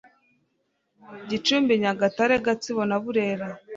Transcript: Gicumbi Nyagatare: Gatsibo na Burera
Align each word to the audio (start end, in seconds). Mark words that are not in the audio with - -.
Gicumbi 1.29 1.73
Nyagatare: 1.81 2.35
Gatsibo 2.45 2.81
na 2.89 2.97
Burera 3.03 3.47